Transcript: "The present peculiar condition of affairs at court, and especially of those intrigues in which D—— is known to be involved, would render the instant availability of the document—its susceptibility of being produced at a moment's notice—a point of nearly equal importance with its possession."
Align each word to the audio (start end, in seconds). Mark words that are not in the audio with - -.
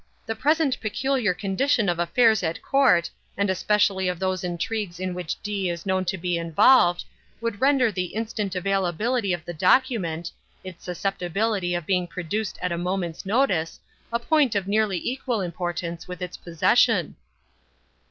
"The 0.25 0.33
present 0.35 0.79
peculiar 0.81 1.31
condition 1.35 1.87
of 1.87 1.99
affairs 1.99 2.41
at 2.41 2.63
court, 2.63 3.11
and 3.37 3.51
especially 3.51 4.07
of 4.07 4.17
those 4.17 4.43
intrigues 4.43 4.99
in 4.99 5.13
which 5.13 5.39
D—— 5.43 5.69
is 5.69 5.85
known 5.85 6.05
to 6.05 6.17
be 6.17 6.39
involved, 6.39 7.05
would 7.39 7.61
render 7.61 7.91
the 7.91 8.05
instant 8.05 8.55
availability 8.55 9.31
of 9.31 9.45
the 9.45 9.53
document—its 9.53 10.83
susceptibility 10.83 11.75
of 11.75 11.85
being 11.85 12.07
produced 12.07 12.57
at 12.63 12.71
a 12.71 12.79
moment's 12.79 13.27
notice—a 13.27 14.17
point 14.17 14.55
of 14.55 14.67
nearly 14.67 14.97
equal 15.07 15.39
importance 15.39 16.07
with 16.07 16.19
its 16.19 16.35
possession." 16.35 17.15